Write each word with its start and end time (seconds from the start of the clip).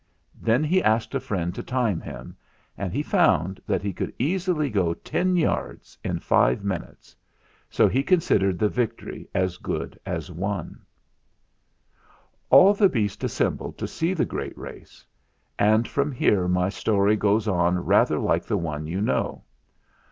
Then 0.41 0.63
he 0.63 0.81
asked 0.81 1.13
a 1.13 1.19
friend 1.19 1.53
to 1.53 1.61
time 1.61 2.01
him, 2.01 2.35
and 2.75 2.91
he 2.91 3.03
found 3.03 3.61
that 3.67 3.83
he 3.83 3.93
could 3.93 4.11
easily 4.17 4.67
go 4.67 4.95
ten 4.95 5.35
yards 5.35 5.95
in 6.03 6.17
five 6.17 6.63
minutes, 6.63 7.15
so 7.69 7.87
he 7.87 8.01
considered 8.01 8.57
the 8.57 8.67
victory 8.67 9.27
as 9.35 9.57
good 9.57 9.99
as 10.03 10.31
won. 10.31 10.81
"All 12.49 12.73
the 12.73 12.89
beasts 12.89 13.23
assembled 13.23 13.77
to 13.77 13.87
see 13.87 14.15
the 14.15 14.25
great 14.25 14.57
race; 14.57 15.05
and 15.59 15.87
from 15.87 16.11
here 16.11 16.47
my 16.47 16.69
story 16.69 17.15
goes 17.15 17.47
on 17.47 17.85
rather 17.85 18.17
like 18.17 18.45
the 18.45 18.57
one 18.57 18.87
you 18.87 19.01
know. 19.01 19.43